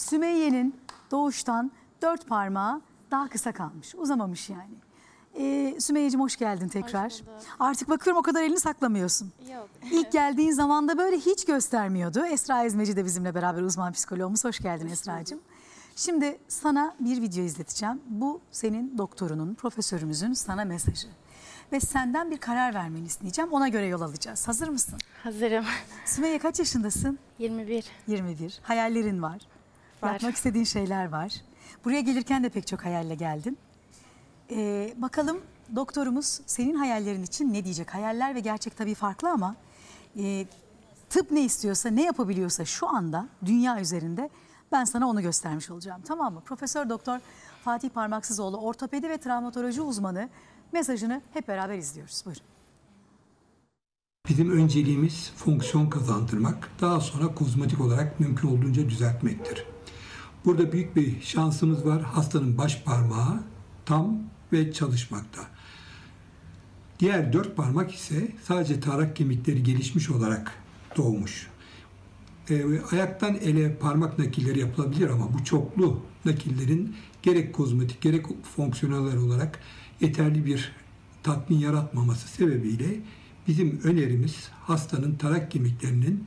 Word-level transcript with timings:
Sümeyye'nin 0.00 0.80
doğuştan 1.10 1.70
dört 2.02 2.26
parmağı 2.26 2.80
daha 3.10 3.28
kısa 3.28 3.52
kalmış. 3.52 3.94
Uzamamış 3.94 4.50
yani. 4.50 4.74
Ee, 5.38 5.80
Sümeyye'cim 5.80 6.20
hoş 6.20 6.36
geldin 6.36 6.68
tekrar. 6.68 7.10
bulduk. 7.10 7.24
Artık 7.60 7.88
bakıyorum 7.88 8.20
o 8.20 8.22
kadar 8.22 8.42
elini 8.42 8.60
saklamıyorsun. 8.60 9.32
Yok. 9.52 9.68
İlk 9.92 10.12
geldiğin 10.12 10.52
zaman 10.52 10.88
da 10.88 10.98
böyle 10.98 11.16
hiç 11.16 11.44
göstermiyordu. 11.44 12.26
Esra 12.26 12.64
Ezmeci 12.64 12.96
de 12.96 13.04
bizimle 13.04 13.34
beraber 13.34 13.62
uzman 13.62 13.92
psikoloğumuz. 13.92 14.44
Hoş 14.44 14.58
geldin 14.58 14.88
Esra'cığım. 14.88 15.40
Şimdi 15.96 16.38
sana 16.48 16.94
bir 17.00 17.22
video 17.22 17.44
izleteceğim. 17.44 18.00
Bu 18.06 18.40
senin 18.50 18.98
doktorunun, 18.98 19.54
profesörümüzün 19.54 20.32
sana 20.32 20.64
mesajı. 20.64 21.08
Ve 21.72 21.80
senden 21.80 22.30
bir 22.30 22.38
karar 22.38 22.74
vermeni 22.74 23.06
isteyeceğim. 23.06 23.52
Ona 23.52 23.68
göre 23.68 23.86
yol 23.86 24.00
alacağız. 24.00 24.48
Hazır 24.48 24.68
mısın? 24.68 24.98
Hazırım. 25.22 25.64
Sümeyye 26.04 26.38
kaç 26.38 26.58
yaşındasın? 26.58 27.18
21. 27.38 27.84
21. 28.06 28.60
Hayallerin 28.62 29.22
var. 29.22 29.40
Var. 30.02 30.12
Yapmak 30.12 30.36
istediğin 30.36 30.64
şeyler 30.64 31.08
var. 31.08 31.32
Buraya 31.84 32.00
gelirken 32.00 32.44
de 32.44 32.48
pek 32.48 32.66
çok 32.66 32.84
hayalle 32.84 33.14
geldin. 33.14 33.58
Ee, 34.50 34.94
bakalım 34.96 35.40
doktorumuz 35.76 36.40
senin 36.46 36.74
hayallerin 36.74 37.22
için 37.22 37.52
ne 37.52 37.64
diyecek? 37.64 37.94
Hayaller 37.94 38.34
ve 38.34 38.40
gerçek 38.40 38.76
tabii 38.76 38.94
farklı 38.94 39.30
ama 39.30 39.56
e, 40.18 40.46
tıp 41.10 41.30
ne 41.30 41.44
istiyorsa, 41.44 41.88
ne 41.88 42.04
yapabiliyorsa 42.04 42.64
şu 42.64 42.88
anda 42.88 43.28
dünya 43.44 43.80
üzerinde 43.80 44.30
ben 44.72 44.84
sana 44.84 45.08
onu 45.08 45.22
göstermiş 45.22 45.70
olacağım. 45.70 46.02
Tamam 46.04 46.34
mı? 46.34 46.40
Profesör 46.44 46.88
Doktor 46.88 47.18
Fatih 47.64 47.88
Parmaksızoğlu 47.88 48.56
ortopedi 48.56 49.08
ve 49.08 49.18
travmatoloji 49.18 49.80
uzmanı 49.82 50.28
mesajını 50.72 51.22
hep 51.32 51.48
beraber 51.48 51.78
izliyoruz. 51.78 52.22
Buyurun. 52.26 52.42
Bizim 54.28 54.50
önceliğimiz 54.50 55.32
fonksiyon 55.36 55.90
kazandırmak, 55.90 56.70
daha 56.80 57.00
sonra 57.00 57.34
kozmetik 57.34 57.80
olarak 57.80 58.20
mümkün 58.20 58.48
olduğunca 58.48 58.88
düzeltmektir. 58.88 59.69
Burada 60.44 60.72
büyük 60.72 60.96
bir 60.96 61.20
şansımız 61.20 61.86
var. 61.86 62.02
Hastanın 62.02 62.58
baş 62.58 62.82
parmağı 62.82 63.40
tam 63.86 64.18
ve 64.52 64.72
çalışmakta. 64.72 65.40
Diğer 67.00 67.32
dört 67.32 67.56
parmak 67.56 67.94
ise 67.94 68.28
sadece 68.42 68.80
tarak 68.80 69.16
kemikleri 69.16 69.62
gelişmiş 69.62 70.10
olarak 70.10 70.52
doğmuş. 70.96 71.50
Ee, 72.50 72.64
ayaktan 72.90 73.34
ele 73.34 73.76
parmak 73.76 74.18
nakilleri 74.18 74.58
yapılabilir 74.58 75.10
ama 75.10 75.34
bu 75.34 75.44
çoklu 75.44 76.00
nakillerin 76.24 76.96
gerek 77.22 77.54
kozmetik 77.54 78.00
gerek 78.00 78.26
fonksiyonel 78.56 79.16
olarak 79.16 79.60
yeterli 80.00 80.46
bir 80.46 80.72
tatmin 81.22 81.58
yaratmaması 81.58 82.28
sebebiyle 82.28 83.00
bizim 83.48 83.80
önerimiz 83.84 84.48
hastanın 84.66 85.14
tarak 85.14 85.50
kemiklerinin 85.50 86.24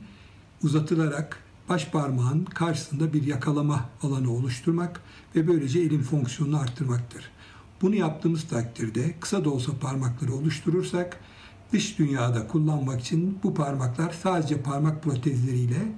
uzatılarak 0.62 1.43
baş 1.68 1.90
parmağın 1.90 2.44
karşısında 2.44 3.12
bir 3.12 3.22
yakalama 3.22 3.90
alanı 4.02 4.32
oluşturmak 4.32 5.00
ve 5.36 5.48
böylece 5.48 5.80
elin 5.80 6.02
fonksiyonunu 6.02 6.60
arttırmaktır. 6.60 7.30
Bunu 7.82 7.94
yaptığımız 7.94 8.48
takdirde 8.48 9.14
kısa 9.20 9.44
da 9.44 9.50
olsa 9.50 9.78
parmakları 9.78 10.34
oluşturursak 10.34 11.20
dış 11.72 11.98
dünyada 11.98 12.46
kullanmak 12.46 13.00
için 13.00 13.38
bu 13.42 13.54
parmaklar 13.54 14.10
sadece 14.10 14.62
parmak 14.62 15.02
protezleriyle 15.02 15.92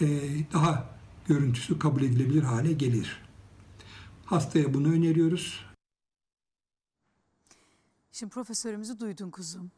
e, 0.00 0.06
daha 0.52 0.84
görüntüsü 1.26 1.78
kabul 1.78 2.02
edilebilir 2.02 2.42
hale 2.42 2.72
gelir. 2.72 3.24
Hastaya 4.24 4.74
bunu 4.74 4.92
öneriyoruz. 4.92 5.64
Şimdi 8.12 8.30
profesörümüzü 8.30 8.98
duydun 9.00 9.30
kuzum. 9.30 9.70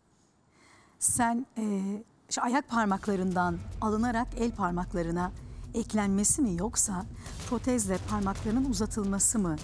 Sen 0.99 1.47
e, 1.59 1.65
ayak 2.41 2.69
parmaklarından 2.69 3.59
alınarak 3.81 4.29
el 4.37 4.51
parmaklarına 4.51 5.33
eklenmesi 5.75 6.43
mi 6.43 6.57
yoksa 6.59 7.05
protezle 7.49 7.99
parmaklarının 8.11 8.71
uzatılması 8.71 9.39
mı 9.39 9.57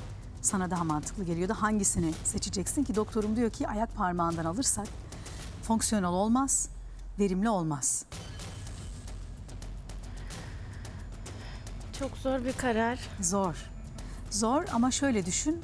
sana 0.42 0.70
daha 0.70 0.84
mantıklı 0.84 1.24
geliyor 1.24 1.48
da 1.48 1.62
hangisini 1.62 2.12
seçeceksin 2.24 2.84
ki 2.84 2.94
doktorum 2.94 3.36
diyor 3.36 3.50
ki 3.50 3.68
ayak 3.68 3.96
parmağından 3.96 4.44
alırsak 4.44 4.86
fonksiyonel 5.62 6.08
olmaz, 6.08 6.68
verimli 7.18 7.48
olmaz. 7.48 8.04
Çok 11.98 12.16
zor 12.16 12.44
bir 12.44 12.52
karar. 12.52 12.98
Zor. 13.20 13.70
Zor 14.30 14.64
ama 14.72 14.90
şöyle 14.90 15.26
düşün. 15.26 15.62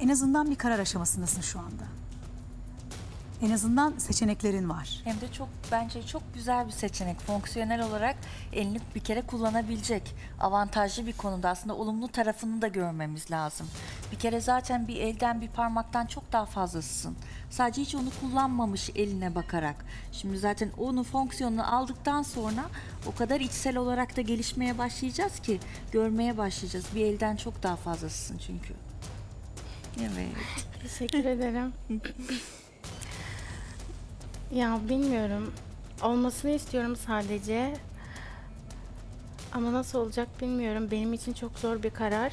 En 0.00 0.08
azından 0.08 0.50
bir 0.50 0.56
karar 0.56 0.78
aşamasındasın 0.78 1.40
şu 1.40 1.58
anda. 1.58 1.84
En 3.42 3.50
azından 3.50 3.98
seçeneklerin 3.98 4.68
var. 4.68 5.00
Hem 5.04 5.20
de 5.20 5.32
çok 5.32 5.48
bence 5.72 6.06
çok 6.06 6.34
güzel 6.34 6.66
bir 6.66 6.72
seçenek. 6.72 7.20
Fonksiyonel 7.20 7.82
olarak 7.82 8.16
elini 8.52 8.80
bir 8.94 9.00
kere 9.00 9.22
kullanabilecek. 9.22 10.14
Avantajlı 10.40 11.06
bir 11.06 11.12
konuda 11.12 11.48
aslında 11.48 11.74
olumlu 11.74 12.08
tarafını 12.08 12.62
da 12.62 12.68
görmemiz 12.68 13.30
lazım. 13.30 13.66
Bir 14.12 14.18
kere 14.18 14.40
zaten 14.40 14.88
bir 14.88 14.96
elden 14.96 15.40
bir 15.40 15.48
parmaktan 15.48 16.06
çok 16.06 16.32
daha 16.32 16.46
fazlasısın. 16.46 17.16
Sadece 17.50 17.82
hiç 17.82 17.94
onu 17.94 18.08
kullanmamış 18.20 18.90
eline 18.94 19.34
bakarak. 19.34 19.84
Şimdi 20.12 20.38
zaten 20.38 20.70
onun 20.78 21.02
fonksiyonunu 21.02 21.74
aldıktan 21.76 22.22
sonra 22.22 22.64
o 23.06 23.14
kadar 23.14 23.40
içsel 23.40 23.76
olarak 23.76 24.16
da 24.16 24.20
gelişmeye 24.20 24.78
başlayacağız 24.78 25.40
ki 25.40 25.60
görmeye 25.92 26.38
başlayacağız. 26.38 26.86
Bir 26.94 27.04
elden 27.04 27.36
çok 27.36 27.62
daha 27.62 27.76
fazlasısın 27.76 28.38
çünkü. 28.38 28.74
Evet. 30.00 30.66
Teşekkür 30.82 31.24
ederim. 31.24 31.72
ya 34.52 34.80
bilmiyorum. 34.88 35.52
Olmasını 36.02 36.50
istiyorum 36.50 36.96
sadece. 37.06 37.76
Ama 39.52 39.72
nasıl 39.72 39.98
olacak 39.98 40.28
bilmiyorum. 40.40 40.88
Benim 40.90 41.12
için 41.12 41.32
çok 41.32 41.58
zor 41.58 41.82
bir 41.82 41.90
karar. 41.90 42.32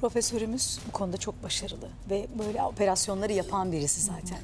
Profesörümüz 0.00 0.78
bu 0.88 0.92
konuda 0.92 1.16
çok 1.16 1.42
başarılı 1.42 1.88
ve 2.10 2.26
böyle 2.38 2.62
operasyonları 2.62 3.32
yapan 3.32 3.72
birisi 3.72 4.00
zaten. 4.00 4.38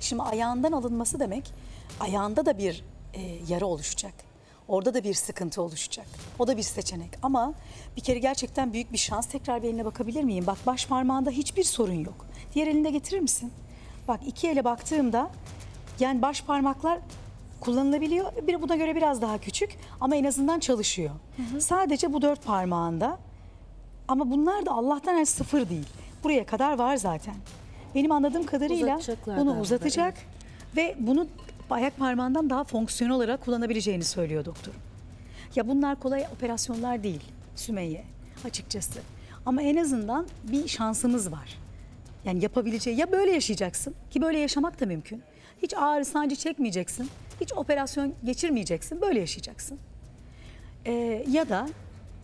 Şimdi 0.00 0.22
ayağından 0.22 0.72
alınması 0.72 1.20
demek 1.20 1.52
ayağında 2.00 2.46
da 2.46 2.58
bir 2.58 2.84
e, 3.14 3.20
yara 3.48 3.66
oluşacak. 3.66 4.14
Orada 4.68 4.94
da 4.94 5.04
bir 5.04 5.14
sıkıntı 5.14 5.62
oluşacak. 5.62 6.06
O 6.38 6.46
da 6.46 6.56
bir 6.56 6.62
seçenek 6.62 7.10
ama 7.22 7.54
bir 7.96 8.00
kere 8.00 8.18
gerçekten 8.18 8.72
büyük 8.72 8.92
bir 8.92 8.98
şans. 8.98 9.26
Tekrar 9.26 9.62
bir 9.62 9.68
eline 9.68 9.84
bakabilir 9.84 10.24
miyim? 10.24 10.46
Bak 10.46 10.58
baş 10.66 10.86
parmağında 10.86 11.30
hiçbir 11.30 11.64
sorun 11.64 12.04
yok. 12.04 12.26
Diğer 12.54 12.66
elinde 12.66 12.90
getirir 12.90 13.20
misin? 13.20 13.52
Bak 14.08 14.20
iki 14.26 14.48
ele 14.48 14.64
baktığımda 14.64 15.30
yani 16.00 16.22
baş 16.22 16.42
parmaklar 16.42 16.98
kullanılabiliyor. 17.60 18.32
Bir 18.46 18.62
buna 18.62 18.76
göre 18.76 18.96
biraz 18.96 19.22
daha 19.22 19.38
küçük 19.38 19.76
ama 20.00 20.16
en 20.16 20.24
azından 20.24 20.60
çalışıyor. 20.60 21.10
Sadece 21.58 22.12
bu 22.12 22.22
dört 22.22 22.44
parmağında 22.44 23.18
ama 24.08 24.30
bunlar 24.30 24.66
da 24.66 24.70
Allah'tan 24.72 25.18
el 25.18 25.24
sıfır 25.24 25.68
değil. 25.68 25.86
Buraya 26.24 26.46
kadar 26.46 26.78
var 26.78 26.96
zaten. 26.96 27.34
Benim 27.94 28.12
anladığım 28.12 28.46
kadarıyla 28.46 28.98
bunu 29.26 29.60
uzatacak 29.60 30.14
ve 30.76 30.96
bunu 30.98 31.26
ayak 31.70 31.98
parmağından 31.98 32.50
daha 32.50 32.64
fonksiyonel 32.64 33.16
olarak 33.16 33.44
kullanabileceğini 33.44 34.04
söylüyor 34.04 34.44
doktor. 34.44 34.72
Ya 35.56 35.68
bunlar 35.68 36.00
kolay 36.00 36.24
operasyonlar 36.36 37.02
değil 37.02 37.20
Sümeyye 37.56 38.04
açıkçası. 38.44 39.00
Ama 39.46 39.62
en 39.62 39.76
azından 39.76 40.26
bir 40.44 40.68
şansımız 40.68 41.32
var. 41.32 41.58
Yani 42.24 42.42
yapabileceği 42.42 42.96
ya 42.96 43.12
böyle 43.12 43.32
yaşayacaksın 43.32 43.94
ki 44.10 44.22
böyle 44.22 44.38
yaşamak 44.38 44.80
da 44.80 44.86
mümkün. 44.86 45.22
Hiç 45.62 45.74
ağrı 45.76 46.04
sancı 46.04 46.36
çekmeyeceksin. 46.36 47.08
Hiç 47.40 47.52
operasyon 47.52 48.14
geçirmeyeceksin. 48.24 49.00
Böyle 49.00 49.20
yaşayacaksın. 49.20 49.78
Ee, 50.86 51.24
ya 51.30 51.48
da 51.48 51.68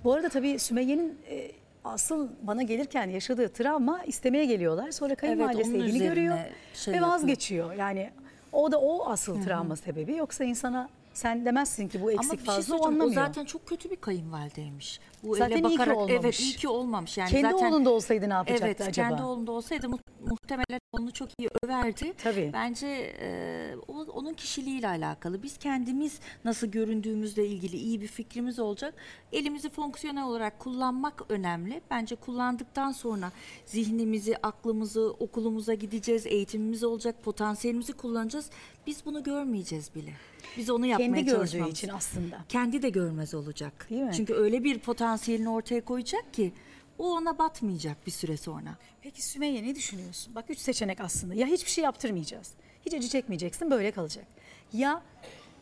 bu 0.05 0.13
arada 0.13 0.29
tabii 0.29 0.59
Sümeyye'nin 0.59 1.19
e, 1.31 1.51
asıl 1.85 2.29
bana 2.43 2.63
gelirken 2.63 3.09
yaşadığı 3.11 3.49
travma 3.49 4.03
istemeye 4.05 4.45
geliyorlar. 4.45 4.91
Sonra 4.91 5.15
kayınvalidesi 5.15 5.71
onun 5.71 5.81
ilgili 5.85 6.05
görüyor 6.09 6.39
şey 6.75 6.95
ve 6.95 7.03
vazgeçiyor. 7.03 7.73
Yani 7.73 8.11
o 8.53 8.73
da 8.73 8.81
o 8.81 9.07
asıl 9.11 9.43
travma 9.45 9.77
sebebi. 9.77 10.17
Yoksa 10.17 10.45
insana 10.45 10.89
sen 11.15 11.45
demezsin 11.45 11.89
ki 11.89 12.01
bu 12.03 12.05
Ama 12.09 12.13
eksik 12.13 12.33
bir 12.33 12.37
şey 12.39 12.47
fazla 12.47 12.61
o 12.61 12.63
söyleyeceğim, 12.79 13.01
o 13.01 13.05
anlamıyor. 13.05 13.27
zaten 13.27 13.45
çok 13.45 13.67
kötü 13.67 13.91
bir 13.91 13.97
kayınvalideymiş. 13.97 15.01
Bu 15.23 15.35
Zaten 15.37 15.57
iyi 15.57 15.61
ele 15.61 15.69
ki 15.69 15.75
bakarak 15.79 15.97
olmamış. 15.97 16.15
evet 16.21 16.41
iyi 16.41 16.57
ki 16.57 16.69
olmamış. 16.69 17.19
Yani 17.19 17.31
Kendi 17.31 17.51
zaten, 17.53 17.73
oğlunda 17.73 17.91
olsaydı 17.91 18.29
ne 18.29 18.33
yapacaktı 18.33 18.67
evet, 18.67 18.81
acaba? 18.81 19.09
kendi 19.09 19.23
oğlunda 19.23 19.53
olsaydı 19.53 19.89
mu- 19.89 19.99
muhtemelen 20.31 20.81
onu 21.01 21.13
çok 21.13 21.29
iyi 21.39 21.49
överdi. 21.63 22.13
Tabii. 22.23 22.51
Bence 22.53 22.87
e, 23.21 23.71
o, 23.89 23.93
onun 24.03 24.35
kişiliğiyle 24.35 24.89
alakalı. 24.89 25.43
Biz 25.43 25.59
kendimiz 25.59 26.19
nasıl 26.45 26.67
göründüğümüzle 26.67 27.47
ilgili 27.47 27.77
iyi 27.77 28.01
bir 28.01 28.07
fikrimiz 28.07 28.59
olacak. 28.59 28.95
Elimizi 29.33 29.69
fonksiyonel 29.71 30.25
olarak 30.25 30.59
kullanmak 30.59 31.23
önemli. 31.29 31.81
Bence 31.91 32.17
kullandıktan 32.17 32.93
sonra 32.93 33.33
zihnimizi, 33.67 34.37
aklımızı, 34.37 35.11
okulumuza 35.21 35.75
gideceğiz, 35.75 36.27
eğitimimiz 36.27 36.85
olacak, 36.85 37.25
potansiyelimizi 37.25 37.93
kullanacağız. 37.93 38.51
Biz 38.87 39.05
bunu 39.05 39.23
görmeyeceğiz 39.23 39.95
bile. 39.95 40.13
Biz 40.57 40.71
onu 40.71 40.87
yapmaya 40.87 41.07
Kendi 41.07 41.25
gördüğü 41.25 41.37
çalışmamız. 41.37 41.73
için 41.73 41.89
aslında. 41.89 42.45
Kendi 42.49 42.83
de 42.83 42.89
görmez 42.91 43.35
olacak. 43.35 43.87
Değil 43.91 44.03
mi? 44.03 44.13
Çünkü 44.17 44.35
öyle 44.35 44.65
bir 44.65 44.79
potansiyelini 44.79 45.49
ortaya 45.49 45.85
koyacak 45.85 46.35
ki 46.35 46.53
o 46.99 47.13
ona 47.17 47.39
batmayacak 47.39 48.07
bir 48.07 48.13
süre 48.13 48.37
sonra. 48.37 48.77
Peki 49.03 49.23
Sümeyye 49.23 49.63
ne 49.63 49.75
düşünüyorsun? 49.75 50.35
Bak 50.35 50.45
üç 50.49 50.59
seçenek 50.59 51.01
aslında. 51.01 51.35
Ya 51.35 51.47
hiçbir 51.47 51.71
şey 51.71 51.85
yaptırmayacağız. 51.85 52.53
Hiç 52.87 52.95
acı 52.95 53.09
çekmeyeceksin 53.09 53.71
böyle 53.71 53.91
kalacak. 53.91 54.25
Ya 54.73 55.03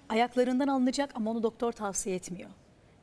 ayaklarından 0.08 0.68
alınacak 0.68 1.10
ama 1.14 1.30
onu 1.30 1.42
doktor 1.42 1.72
tavsiye 1.72 2.16
etmiyor. 2.16 2.50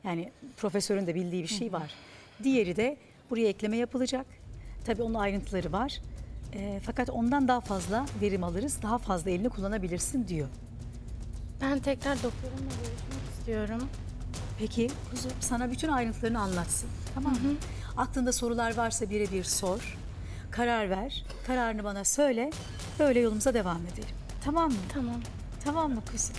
Yani 0.04 0.32
profesörün 0.56 1.06
de 1.06 1.14
bildiği 1.14 1.42
bir 1.42 1.48
şey 1.48 1.72
var. 1.72 1.94
Diğeri 2.42 2.76
de 2.76 2.96
buraya 3.30 3.48
ekleme 3.48 3.76
yapılacak. 3.76 4.26
Tabii 4.84 5.02
onun 5.02 5.14
ayrıntıları 5.14 5.72
var. 5.72 6.00
Ee, 6.54 6.80
fakat 6.86 7.10
ondan 7.10 7.48
daha 7.48 7.60
fazla 7.60 8.06
verim 8.20 8.44
alırız. 8.44 8.78
Daha 8.82 8.98
fazla 8.98 9.30
elini 9.30 9.48
kullanabilirsin 9.48 10.28
diyor. 10.28 10.48
Ben 11.60 11.78
tekrar 11.78 12.16
doktorumla 12.22 12.60
görüşmek 12.60 13.38
istiyorum. 13.38 13.88
Peki 14.62 14.88
kuzum 15.10 15.32
sana 15.40 15.70
bütün 15.70 15.88
ayrıntılarını 15.88 16.40
anlatsın. 16.40 16.88
Tamam 17.14 17.32
mı? 17.32 17.54
Aklında 17.96 18.32
sorular 18.32 18.76
varsa 18.76 19.10
birebir 19.10 19.44
sor. 19.44 19.98
Karar 20.50 20.90
ver. 20.90 21.24
Kararını 21.46 21.84
bana 21.84 22.04
söyle. 22.04 22.50
Böyle 22.98 23.20
yolumuza 23.20 23.54
devam 23.54 23.80
edelim. 23.86 24.14
Tamam 24.44 24.70
mı? 24.70 24.76
Tamam. 24.94 25.20
Tamam 25.64 25.92
mı 25.92 26.02
kuzum? 26.12 26.36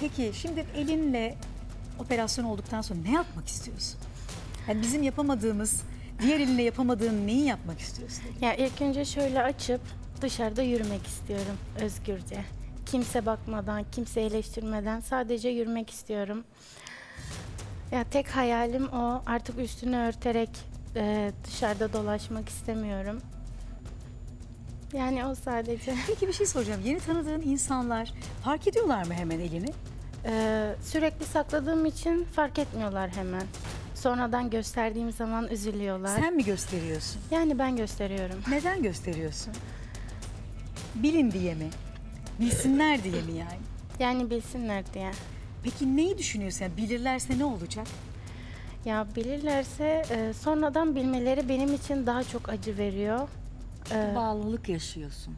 Peki 0.00 0.32
şimdi 0.34 0.66
elinle 0.76 1.36
operasyon 1.98 2.44
olduktan 2.44 2.82
sonra 2.82 3.00
ne 3.00 3.12
yapmak 3.12 3.48
istiyorsun? 3.48 4.00
Yani 4.68 4.82
bizim 4.82 5.02
yapamadığımız, 5.02 5.82
diğer 6.22 6.40
elinle 6.40 6.62
yapamadığın 6.62 7.26
neyi 7.26 7.44
yapmak 7.44 7.80
istiyorsun? 7.80 8.24
Ya 8.40 8.54
ilk 8.54 8.82
önce 8.82 9.04
şöyle 9.04 9.42
açıp 9.42 9.80
dışarıda 10.20 10.62
yürümek 10.62 11.06
istiyorum 11.06 11.56
özgürce. 11.80 12.44
Kimse 12.86 13.26
bakmadan, 13.26 13.84
kimse 13.92 14.20
eleştirmeden 14.20 15.00
sadece 15.00 15.48
yürümek 15.48 15.90
istiyorum. 15.90 16.44
Ya 17.92 18.04
tek 18.04 18.28
hayalim 18.36 18.88
o. 18.88 19.22
Artık 19.26 19.58
üstünü 19.58 19.96
örterek 19.96 20.50
e, 20.96 21.32
dışarıda 21.46 21.92
dolaşmak 21.92 22.48
istemiyorum. 22.48 23.20
Yani 24.92 25.24
o 25.24 25.34
sadece. 25.34 25.94
Peki 26.06 26.28
bir 26.28 26.32
şey 26.32 26.46
soracağım. 26.46 26.80
Yeni 26.84 27.00
tanıdığın 27.00 27.42
insanlar 27.42 28.12
fark 28.44 28.68
ediyorlar 28.68 29.06
mı 29.06 29.14
hemen 29.14 29.40
elini? 29.40 29.70
E, 30.24 30.74
sürekli 30.82 31.24
sakladığım 31.24 31.86
için 31.86 32.24
fark 32.24 32.58
etmiyorlar 32.58 33.10
hemen. 33.10 33.42
Sonradan 33.94 34.50
gösterdiğim 34.50 35.12
zaman 35.12 35.48
üzülüyorlar. 35.48 36.18
Sen 36.20 36.34
mi 36.36 36.44
gösteriyorsun? 36.44 37.20
Yani 37.30 37.58
ben 37.58 37.76
gösteriyorum. 37.76 38.38
Neden 38.50 38.82
gösteriyorsun? 38.82 39.52
Bilin 40.94 41.30
diye 41.32 41.54
mi? 41.54 41.68
Bilsinler 42.40 43.04
diye 43.04 43.22
mi 43.22 43.32
yani? 43.32 43.58
Yani 43.98 44.30
bilsinler 44.30 44.84
diye. 44.94 45.10
Peki 45.66 45.96
neyi 45.96 46.18
düşünüyorsun? 46.18 46.64
Yani 46.64 46.76
bilirlerse 46.76 47.38
ne 47.38 47.44
olacak? 47.44 47.86
Ya 48.84 49.06
bilirlerse 49.16 50.02
e, 50.10 50.32
sonradan 50.32 50.96
bilmeleri 50.96 51.48
benim 51.48 51.74
için 51.74 52.06
daha 52.06 52.24
çok 52.24 52.48
acı 52.48 52.78
veriyor. 52.78 53.28
E, 53.92 54.12
Bağlılık 54.16 54.68
yaşıyorsun. 54.68 55.34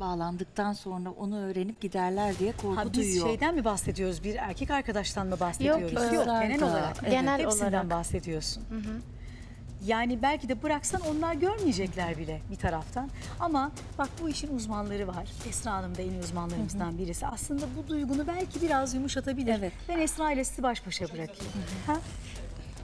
Bağlandıktan 0.00 0.72
sonra 0.72 1.10
onu 1.10 1.38
öğrenip 1.38 1.80
giderler 1.80 2.38
diye 2.38 2.52
korku 2.52 2.76
Ha, 2.76 2.84
biz 2.84 2.94
duyuyor. 2.94 3.26
şeyden 3.26 3.54
mi 3.54 3.64
bahsediyoruz? 3.64 4.24
Bir 4.24 4.34
erkek 4.36 4.70
arkadaştan 4.70 5.26
mı 5.26 5.40
bahsediyoruz? 5.40 5.92
Yok, 5.92 5.92
Yok, 6.02 6.10
kızlar 6.10 6.42
genel 6.42 6.62
olarak. 6.62 7.10
Genel 7.10 7.40
Hepsinden 7.40 7.72
olarak. 7.72 7.90
bahsediyorsun. 7.90 8.62
Yani 9.86 10.22
belki 10.22 10.48
de 10.48 10.62
bıraksan 10.62 11.00
onlar 11.00 11.34
görmeyecekler 11.34 12.18
bile 12.18 12.40
bir 12.50 12.56
taraftan. 12.56 13.10
Ama 13.40 13.72
bak 13.98 14.08
bu 14.22 14.28
işin 14.28 14.56
uzmanları 14.56 15.08
var. 15.08 15.28
Esra 15.48 15.72
Hanım 15.72 15.96
da 15.96 16.02
en 16.02 16.10
iyi 16.10 16.20
uzmanlarımızdan 16.20 16.98
birisi. 16.98 17.26
Aslında 17.26 17.66
bu 17.76 17.88
duygunu 17.88 18.26
belki 18.26 18.62
biraz 18.62 18.94
yumuşatabilir. 18.94 19.54
Evet. 19.58 19.72
Ben 19.88 19.98
Esra 19.98 20.32
ile 20.32 20.44
sizi 20.44 20.62
baş 20.62 20.86
başa 20.86 21.04
bırakayım. 21.04 21.52
Ha? 21.86 21.96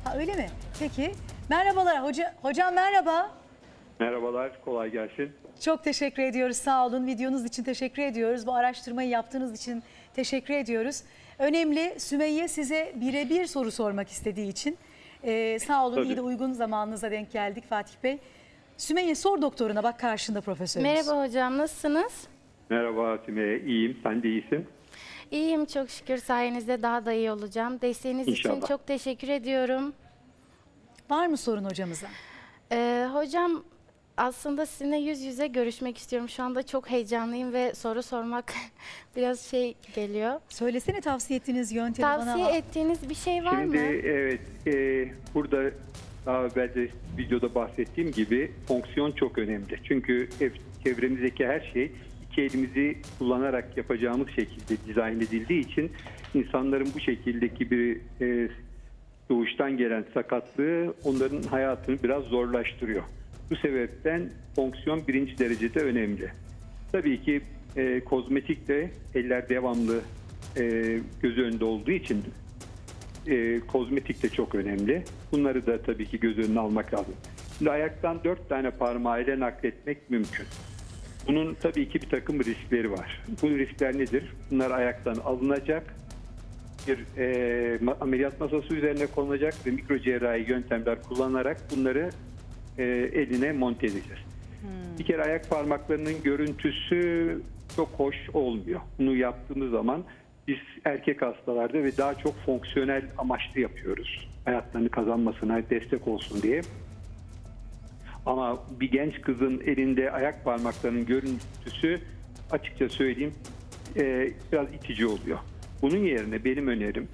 ha 0.05 0.17
öyle 0.17 0.35
mi? 0.35 0.47
Peki. 0.79 1.15
Merhabalar 1.49 2.05
hoca, 2.05 2.35
hocam 2.43 2.75
merhaba. 2.75 3.31
Merhabalar, 4.01 4.65
kolay 4.65 4.91
gelsin. 4.91 5.33
Çok 5.61 5.85
teşekkür 5.85 6.23
ediyoruz. 6.23 6.57
Sağ 6.57 6.87
olun. 6.87 7.07
Videonuz 7.07 7.45
için 7.45 7.65
teşekkür 7.65 8.03
ediyoruz. 8.03 8.47
Bu 8.47 8.55
araştırmayı 8.55 9.09
yaptığınız 9.09 9.55
için 9.61 9.83
teşekkür 10.15 10.55
ediyoruz. 10.55 11.03
Önemli 11.39 12.01
Sümeyye 12.01 12.49
size 12.49 12.93
birebir 12.97 13.47
soru 13.47 13.71
sormak 13.71 14.09
istediği 14.09 14.49
için. 14.49 14.79
Ee, 15.25 15.59
sağ 15.59 15.87
olun. 15.87 15.95
Tabii. 15.95 16.07
İyi 16.07 16.17
de 16.17 16.21
uygun 16.21 16.53
zamanınıza 16.53 17.11
denk 17.11 17.33
geldik 17.33 17.65
Fatih 17.69 17.95
Bey. 18.05 18.19
Sümeyye 18.77 19.15
sor 19.15 19.43
doktoruna 19.43 19.83
bak 19.83 20.01
karşında 20.01 20.41
profesörümüz. 20.41 20.93
merhaba 20.93 21.25
hocam 21.27 21.59
nasılsınız? 21.59 22.27
Merhaba 22.71 23.19
Sümeyye, 23.27 23.61
iyiyim. 23.61 23.99
Sen 24.03 24.23
de 24.23 24.29
iyisin. 24.29 24.67
İyiyim 25.31 25.65
çok 25.65 25.91
şükür 25.91 26.17
sayenizde 26.19 26.83
daha 26.83 27.05
da 27.07 27.13
iyi 27.13 27.31
olacağım. 27.31 27.81
Desteğiniz 27.81 28.29
için 28.29 28.33
İnşallah. 28.51 28.69
çok 28.69 28.87
teşekkür 28.87 29.29
ediyorum. 29.29 29.93
Var 31.11 31.27
mı 31.27 31.37
sorun 31.37 31.65
hocamıza? 31.65 32.07
Ee, 32.73 33.09
hocam 33.13 33.65
aslında 34.19 34.67
sizinle 34.67 34.97
yüz 34.97 35.21
yüze 35.23 35.47
görüşmek 35.47 35.99
istiyorum. 35.99 36.29
Şu 36.29 36.43
anda 36.43 36.63
çok 36.63 36.91
heyecanlıyım 36.91 37.53
ve 37.53 37.75
soru 37.75 38.03
sormak 38.03 38.53
biraz 39.17 39.41
şey 39.41 39.75
geliyor. 39.95 40.41
Söylesene 40.49 41.01
tavsiye 41.01 41.39
ettiğiniz 41.39 41.73
yöntemi 41.73 42.09
bana. 42.09 42.25
Tavsiye 42.25 42.59
ettiğiniz 42.59 43.09
bir 43.09 43.15
şey 43.15 43.45
var 43.45 43.61
Şimdi 43.61 43.79
mı? 43.79 43.85
evet, 43.85 44.41
e, 44.67 44.73
burada 45.35 45.71
daha 46.27 46.47
evvel 46.47 46.75
de 46.75 46.89
videoda 47.19 47.55
bahsettiğim 47.55 48.13
gibi 48.13 48.53
fonksiyon 48.69 49.13
çok 49.13 49.39
önemli. 49.39 49.81
Çünkü 49.85 50.29
ev, 50.41 50.51
çevremizdeki 50.85 51.47
her 51.47 51.61
şey 51.73 51.93
iki 52.31 52.43
elimizi 52.43 52.97
kullanarak 53.19 53.77
yapacağımız 53.77 54.29
şekilde 54.29 54.87
dizayn 54.87 55.17
edildiği 55.17 55.61
için 55.61 55.93
insanların 56.35 56.89
bu 56.95 57.01
şekildeki 57.01 57.71
bir 57.71 58.01
e, 58.21 58.49
doğuştan 59.31 59.77
gelen 59.77 60.05
sakatlığı 60.15 60.95
onların 61.05 61.43
hayatını 61.43 62.03
biraz 62.03 62.23
zorlaştırıyor. 62.25 63.03
Bu 63.51 63.57
sebepten 63.57 64.31
fonksiyon 64.57 65.07
birinci 65.09 65.39
derecede 65.39 65.81
önemli. 65.81 66.33
Tabii 66.93 67.23
ki 67.23 67.41
e, 67.77 68.01
kozmetik 68.01 68.69
de 68.69 68.91
eller 69.15 69.49
devamlı 69.49 70.01
e, 70.57 70.63
göz 71.23 71.39
önünde 71.39 71.65
olduğu 71.65 71.91
için 71.91 72.25
e, 73.27 73.61
kozmetik 73.61 74.23
de 74.23 74.29
çok 74.29 74.55
önemli. 74.55 75.05
Bunları 75.33 75.67
da 75.67 75.83
tabii 75.83 76.07
ki 76.07 76.21
göz 76.21 76.39
önüne 76.39 76.61
almak 76.61 76.95
lazım. 76.95 77.15
Şimdi 77.59 77.71
ayaktan 77.71 78.25
dört 78.25 78.49
tane 78.49 78.71
parmağıyla 78.71 79.41
nakletmek 79.41 80.11
mümkün. 80.11 80.47
Bunun 81.27 81.55
tabii 81.55 81.89
ki 81.89 82.03
bir 82.03 82.09
takım 82.09 82.41
riskleri 82.41 82.93
var. 82.93 83.25
Bu 83.43 83.49
riskler 83.49 83.99
nedir? 83.99 84.25
Bunlar 84.51 84.71
ayaktan 84.71 85.15
alınacak, 85.15 85.95
bir 86.89 86.99
e, 87.19 87.93
ameliyat 88.01 88.41
masası 88.41 88.75
üzerine 88.75 89.07
konulacak 89.07 89.67
ve 89.67 89.71
mikro 89.71 89.99
cerrahi 89.99 90.51
yöntemler 90.51 91.03
kullanarak 91.03 91.61
bunları 91.77 92.11
e, 92.79 92.85
eline 93.13 93.53
monte 93.53 93.87
edeceğiz. 93.87 94.23
Bir 94.99 95.05
kere 95.05 95.23
ayak 95.23 95.51
parmaklarının 95.51 96.23
görüntüsü 96.23 97.43
çok 97.77 97.89
hoş 97.89 98.17
olmuyor. 98.35 98.81
Bunu 98.99 99.17
yaptığımız 99.17 99.71
zaman 99.71 100.05
biz 100.49 100.59
erkek 100.85 101.23
hastalarda 101.23 101.85
ve 101.85 101.97
daha 101.97 102.15
çok 102.15 102.35
fonksiyonel 102.47 103.03
amaçlı 103.19 103.61
yapıyoruz. 103.61 104.29
Hayatlarını 104.45 104.89
kazanmasına 104.89 105.71
destek 105.71 106.09
olsun 106.09 106.43
diye. 106.43 106.63
Ama 108.27 108.59
bir 108.81 108.91
genç 108.91 109.21
kızın 109.21 109.61
elinde 109.67 110.11
ayak 110.11 110.45
parmaklarının 110.45 111.07
görüntüsü 111.07 112.01
açıkça 112.51 112.89
söyleyeyim 112.89 113.33
e, 113.97 114.31
biraz 114.53 114.75
itici 114.75 115.07
oluyor. 115.07 115.39
Bunun 115.83 116.05
yerine 116.05 116.45
benim 116.45 116.69
önerim 116.69 117.09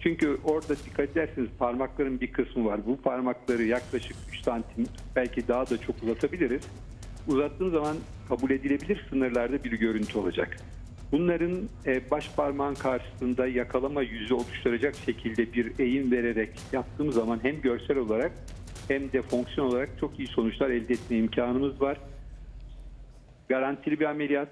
çünkü 0.00 0.38
orada 0.44 0.76
dikkat 0.76 1.10
ederseniz 1.10 1.48
parmakların 1.58 2.20
bir 2.20 2.32
kısmı 2.32 2.64
var. 2.64 2.80
Bu 2.86 2.96
parmakları 2.96 3.62
yaklaşık 3.62 4.16
3 4.32 4.40
santim 4.40 4.86
belki 5.16 5.48
daha 5.48 5.70
da 5.70 5.78
çok 5.78 6.02
uzatabiliriz. 6.02 6.62
Uzattığın 7.28 7.70
zaman 7.70 7.96
kabul 8.28 8.50
edilebilir 8.50 9.06
sınırlarda 9.10 9.64
bir 9.64 9.72
görüntü 9.72 10.18
olacak. 10.18 10.56
Bunların 11.12 11.68
e, 11.86 12.10
baş 12.10 12.30
parmağın 12.36 12.74
karşısında 12.74 13.46
yakalama 13.46 14.02
yüzü 14.02 14.34
oluşturacak 14.34 14.94
şekilde 15.06 15.52
bir 15.52 15.78
eğim 15.78 16.12
vererek 16.12 16.50
yaptığımız 16.72 17.14
zaman 17.14 17.38
hem 17.42 17.60
görsel 17.60 17.96
olarak 17.96 18.32
hem 18.88 19.12
de 19.12 19.22
fonksiyon 19.22 19.66
olarak 19.66 19.88
çok 20.00 20.18
iyi 20.18 20.28
sonuçlar 20.28 20.70
elde 20.70 20.92
etme 20.92 21.16
imkanımız 21.16 21.80
var. 21.80 21.98
Garantili 23.48 24.00
bir 24.00 24.04
ameliyat. 24.04 24.48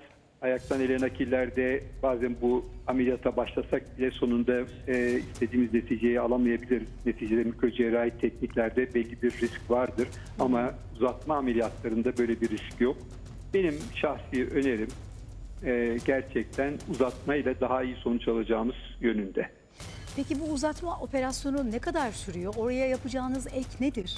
Ayaktan 0.47 0.81
ele 0.81 1.01
nakillerde 1.01 1.85
bazen 2.03 2.37
bu 2.41 2.67
ameliyata 2.87 3.37
başlasak 3.37 3.99
bile 3.99 4.11
sonunda 4.11 4.61
e, 4.89 5.19
istediğimiz 5.19 5.75
neticeyi 5.75 6.21
alamayabiliriz. 6.21 6.89
Neticede 7.07 7.45
mikrocerrahi 7.45 8.11
tekniklerde 8.21 8.95
belli 8.95 9.23
bir 9.23 9.31
risk 9.31 9.71
vardır. 9.71 10.09
Ama 10.39 10.75
uzatma 10.97 11.37
ameliyatlarında 11.37 12.19
böyle 12.19 12.41
bir 12.41 12.51
risk 12.51 12.81
yok. 12.81 12.97
Benim 13.55 13.75
şahsi 13.95 14.49
önerim 14.49 14.89
e, 15.65 15.99
gerçekten 16.07 16.75
uzatmayla 16.91 17.61
daha 17.61 17.83
iyi 17.83 17.97
sonuç 17.97 18.29
alacağımız 18.29 18.77
yönünde. 19.01 19.51
Peki 20.17 20.41
bu 20.41 20.45
uzatma 20.45 21.01
operasyonu 21.01 21.71
ne 21.71 21.79
kadar 21.79 22.11
sürüyor? 22.11 22.55
Oraya 22.57 22.87
yapacağınız 22.87 23.47
ek 23.47 23.69
nedir? 23.81 24.17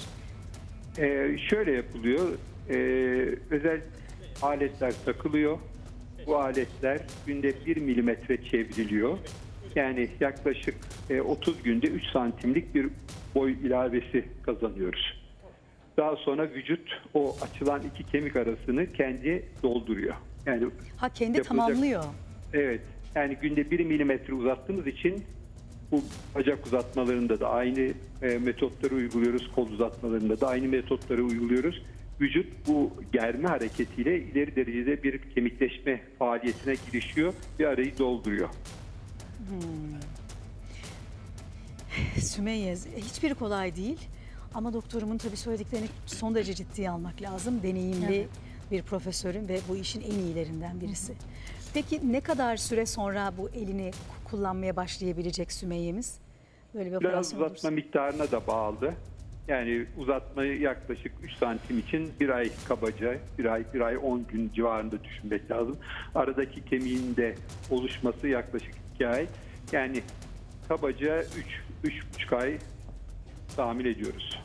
Ee, 0.97 1.37
şöyle 1.49 1.71
yapılıyor. 1.71 2.29
Ee, 2.69 2.75
özel 3.49 3.81
aletler 4.41 4.93
takılıyor. 5.05 5.57
Bu 6.29 6.37
aletler 6.37 6.99
günde 7.27 7.53
1 7.65 7.77
milimetre 7.77 8.43
çevriliyor. 8.43 9.17
Yani 9.75 10.09
yaklaşık 10.19 10.75
e, 11.09 11.21
30 11.21 11.63
günde 11.63 11.87
3 11.87 12.03
santimlik 12.13 12.75
bir 12.75 12.87
boy 13.35 13.51
ilavesi 13.51 14.25
kazanıyoruz. 14.41 15.21
Daha 15.97 16.15
sonra 16.15 16.49
vücut 16.49 17.01
o 17.13 17.35
açılan 17.41 17.81
iki 17.93 18.11
kemik 18.11 18.35
arasını 18.35 18.93
kendi 18.93 19.45
dolduruyor. 19.63 20.15
Yani 20.45 20.67
Ha 20.97 21.09
kendi 21.09 21.37
Yapılacak- 21.37 21.47
tamamlıyor. 21.47 22.03
Evet. 22.53 22.81
Yani 23.15 23.37
günde 23.41 23.71
1 23.71 23.85
milimetre 23.85 24.33
uzattığımız 24.33 24.87
için 24.87 25.23
Bu 25.91 26.03
bacak 26.35 26.65
uzatmalarında 26.65 27.39
da 27.39 27.49
aynı 27.49 27.93
e, 28.21 28.37
metotları 28.37 28.95
uyguluyoruz. 28.95 29.51
Kol 29.55 29.67
uzatmalarında 29.67 30.41
da 30.41 30.47
aynı 30.47 30.67
metotları 30.67 31.23
uyguluyoruz. 31.23 31.81
Vücut 32.21 32.67
bu 32.67 32.91
germe 33.13 33.47
hareketiyle 33.47 34.19
ileri 34.19 34.55
derecede 34.55 35.03
bir 35.03 35.21
kemikleşme 35.35 36.01
faaliyetine 36.19 36.75
girişiyor 36.91 37.33
ve 37.59 37.67
arayı 37.67 37.97
dolduruyor. 37.97 38.49
Sümeyye 42.19 42.75
hiçbiri 42.97 43.33
kolay 43.33 43.75
değil. 43.75 43.99
Ama 44.53 44.73
doktorumun 44.73 45.17
tabii 45.17 45.37
söylediklerini 45.37 45.87
son 46.05 46.35
derece 46.35 46.53
ciddiye 46.53 46.89
almak 46.89 47.21
lazım. 47.21 47.63
Deneyimli 47.63 48.15
Evet. 48.15 48.29
bir 48.71 48.81
profesörün 48.83 49.47
ve 49.47 49.59
bu 49.69 49.75
işin 49.75 50.01
en 50.01 50.19
iyilerinden 50.19 50.81
birisi. 50.81 51.13
Peki 51.73 52.11
ne 52.11 52.21
kadar 52.21 52.57
süre 52.57 52.85
sonra 52.85 53.33
bu 53.37 53.49
elini 53.49 53.91
kullanmaya 54.31 54.75
başlayabilecek 54.75 55.51
Sümeyye'miz? 55.51 56.17
Böyle 56.73 56.91
bir 56.91 56.99
Biraz 56.99 57.27
uzatma 57.27 57.45
olursa. 57.47 57.71
miktarına 57.71 58.31
da 58.31 58.47
bağlı. 58.47 58.93
Yani 59.49 59.85
uzatmayı 59.97 60.59
yaklaşık 60.59 61.11
3 61.23 61.31
santim 61.33 61.79
için 61.79 62.11
bir 62.19 62.29
ay 62.29 62.49
kabaca, 62.67 63.17
bir 63.37 63.45
ay, 63.45 63.63
bir 63.73 63.81
ay 63.81 63.97
10 64.03 64.27
gün 64.27 64.51
civarında 64.55 65.03
düşünmek 65.03 65.51
lazım. 65.51 65.77
Aradaki 66.15 66.65
kemiğin 66.65 67.15
de 67.15 67.35
oluşması 67.69 68.27
yaklaşık 68.27 68.73
2 68.95 69.07
ay. 69.07 69.27
Yani 69.71 70.01
kabaca 70.67 71.23
3 71.83 71.93
3,5 72.23 72.35
ay 72.35 72.57
tahmin 73.55 73.85
ediyoruz. 73.85 74.41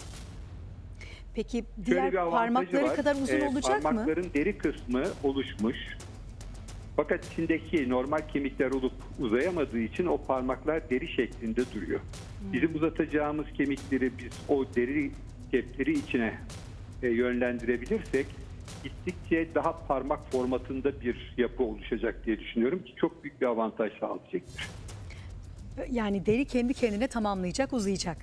Peki 1.34 1.64
diğer 1.86 2.12
parmakları 2.12 2.84
var. 2.84 2.96
kadar 2.96 3.14
uzun 3.14 3.40
Ee, 3.40 3.48
olacak 3.48 3.76
mı? 3.76 3.82
Parmakların 3.82 4.30
deri 4.34 4.58
kısmı 4.58 5.04
oluşmuş. 5.22 5.76
Fakat 6.96 7.32
içindeki 7.32 7.88
normal 7.88 8.20
kemikler 8.32 8.70
olup 8.70 8.92
uzayamadığı 9.18 9.78
için 9.78 10.06
o 10.06 10.18
parmaklar 10.18 10.90
deri 10.90 11.08
şeklinde 11.08 11.62
duruyor. 11.74 12.00
Bizim 12.52 12.74
uzatacağımız 12.74 13.46
kemikleri 13.56 14.10
biz 14.18 14.32
o 14.48 14.64
deri 14.76 15.10
cepleri 15.52 15.92
içine 15.92 16.34
e, 17.02 17.08
yönlendirebilirsek 17.08 18.26
gittikçe 18.84 19.48
daha 19.54 19.86
parmak 19.86 20.32
formatında 20.32 21.00
bir 21.00 21.34
yapı 21.36 21.62
oluşacak 21.62 22.26
diye 22.26 22.38
düşünüyorum 22.38 22.82
ki 22.84 22.94
çok 22.96 23.24
büyük 23.24 23.40
bir 23.40 23.46
avantaj 23.46 23.92
sağlayacaktır. 24.00 24.68
Yani 25.90 26.26
deri 26.26 26.44
kendi 26.44 26.74
kendine 26.74 27.08
tamamlayacak, 27.08 27.72
uzayacak. 27.72 28.16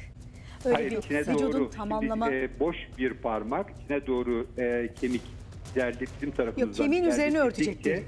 Öyle 0.65 0.75
Hayır 0.75 0.91
bir 0.91 0.97
içine 0.97 1.19
vücudun 1.19 1.53
doğru. 1.53 1.69
tamamlama 1.69 2.25
Şimdi, 2.25 2.37
e, 2.37 2.59
boş 2.59 2.77
bir 2.97 3.13
parmak 3.13 3.69
içine 3.69 4.07
doğru 4.07 4.47
e, 4.57 4.89
kemik 5.01 5.21
ileride 5.75 6.05
bizim 6.15 6.31
tarafımızdan. 6.31 6.67
Yok, 6.67 6.75
kemiğin 6.75 7.03
üzerine 7.03 7.39
örtecek 7.39 7.83
değil. 7.83 8.03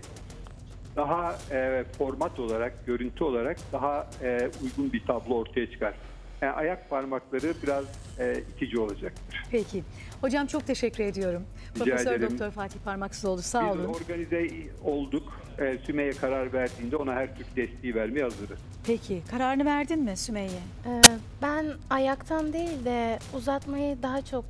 Daha 0.95 1.35
e, 1.51 1.83
format 1.97 2.39
olarak, 2.39 2.85
görüntü 2.85 3.23
olarak 3.23 3.57
daha 3.71 4.07
e, 4.23 4.49
uygun 4.63 4.93
bir 4.93 5.05
tablo 5.05 5.35
ortaya 5.35 5.71
çıkar. 5.71 5.93
Yani 6.41 6.51
ayak 6.53 6.89
parmakları 6.89 7.53
biraz 7.63 7.85
e, 8.19 8.43
itici 8.55 8.79
olacaktır. 8.79 9.43
Peki. 9.51 9.83
Hocam 10.21 10.47
çok 10.47 10.67
teşekkür 10.67 11.03
ediyorum. 11.03 11.43
Rica 11.75 11.85
Profesör 11.85 12.11
ederim. 12.13 12.31
Doktor 12.31 12.51
Fatih 12.51 12.79
Parmaksızoğlu 12.85 13.41
sağ 13.41 13.69
Biz 13.73 13.79
olun. 13.79 13.93
organize 13.93 14.47
olduk. 14.83 15.33
E, 15.59 15.77
Sümeyye 15.85 16.11
karar 16.11 16.53
verdiğinde 16.53 16.95
ona 16.95 17.13
her 17.13 17.35
türlü 17.35 17.47
desteği 17.55 17.95
vermeye 17.95 18.23
hazırız. 18.23 18.59
Peki 18.87 19.21
kararını 19.31 19.65
verdin 19.65 19.99
mi 20.03 20.17
Sümeyye? 20.17 20.49
Ee, 20.87 21.01
ben 21.41 21.65
ayaktan 21.89 22.53
değil 22.53 22.85
de 22.85 23.19
uzatmayı 23.37 23.97
daha 24.03 24.21
çok 24.21 24.45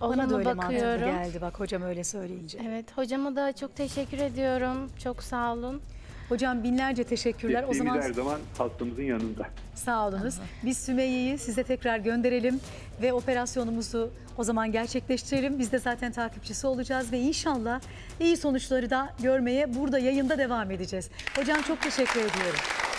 Bana 0.00 0.16
da 0.16 0.22
olumlu 0.22 0.38
öyle 0.38 0.54
mantıklı 0.54 0.74
bakıyorum. 0.74 1.04
geldi 1.04 1.38
bak 1.40 1.60
hocam 1.60 1.82
öyle 1.82 2.04
söyleyince. 2.04 2.58
Evet, 2.68 2.84
hocama 2.98 3.36
da 3.36 3.52
çok 3.52 3.76
teşekkür 3.76 4.18
ediyorum. 4.18 4.90
Çok 5.04 5.22
sağ 5.22 5.52
olun. 5.52 5.80
Hocam 6.28 6.62
binlerce 6.64 7.04
teşekkürler. 7.04 7.62
O 7.62 7.68
Desteğimiz 7.68 7.92
zaman 7.92 8.08
her 8.08 8.12
zaman 8.12 8.38
hastamızın 8.58 9.02
yanında. 9.02 9.46
sağ 9.74 10.06
olunuz. 10.08 10.34
Biz 10.64 10.78
Sümeyye'yi 10.78 11.38
size 11.38 11.62
tekrar 11.64 11.98
gönderelim 11.98 12.60
ve 13.02 13.12
operasyonumuzu 13.12 14.10
o 14.38 14.44
zaman 14.44 14.72
gerçekleştirelim. 14.72 15.58
Biz 15.58 15.72
de 15.72 15.78
zaten 15.78 16.12
takipçisi 16.12 16.66
olacağız 16.66 17.12
ve 17.12 17.18
inşallah 17.18 17.80
iyi 18.20 18.36
sonuçları 18.36 18.90
da 18.90 19.08
görmeye 19.22 19.74
burada 19.74 19.98
yayında 19.98 20.38
devam 20.38 20.70
edeceğiz. 20.70 21.10
Hocam 21.36 21.62
çok 21.62 21.82
teşekkür 21.82 22.20
ediyorum. 22.20 22.60